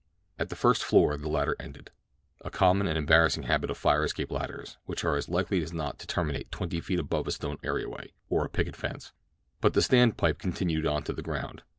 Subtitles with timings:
[0.39, 4.79] At the first floor the ladder ended—a common and embarrassing habit of fire escape ladders,
[4.85, 8.43] which are as likely as not to terminate twenty feet above a stone areaway, or
[8.43, 11.61] a picket fence—but the stand pipe continued on to the ground.